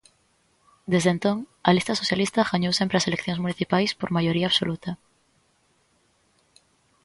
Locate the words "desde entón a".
0.91-1.69